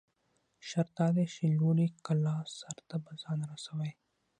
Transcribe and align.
شرط 0.67 0.89
دا 0.99 1.07
دى، 1.15 1.25
چې 1.33 1.43
لوړې 1.57 1.87
کلا 2.05 2.37
سر 2.57 2.77
ته 2.89 2.95
به 3.03 3.11
ځان 3.21 3.39
رسوٸ. 3.51 3.89